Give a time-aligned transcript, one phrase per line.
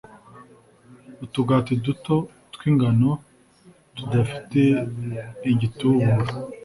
[1.25, 2.15] Utugati duto
[2.53, 3.09] twingano
[3.95, 4.61] tudafite
[5.51, 6.13] igitubura